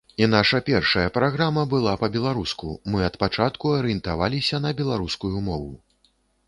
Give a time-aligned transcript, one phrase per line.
[0.25, 5.71] І наша першая праграма была па-беларуску, мы ад пачатку арыентаваліся на беларускую мову.